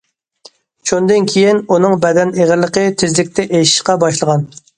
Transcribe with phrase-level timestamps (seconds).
[0.91, 4.51] شۇندىن كېيىن، ئۇنىڭ بەدەن ئېغىرلىقى تېزلىكتە ئېشىشقا باشلىغان.